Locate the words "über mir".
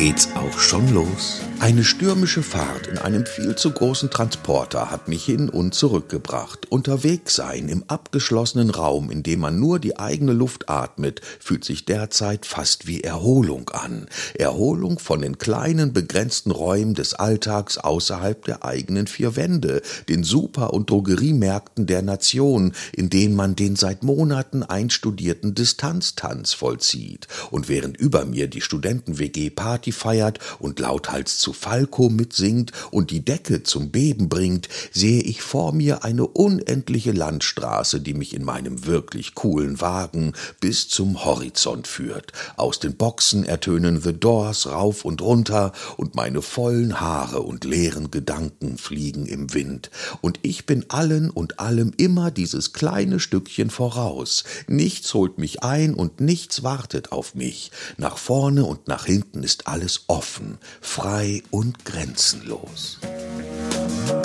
27.98-28.48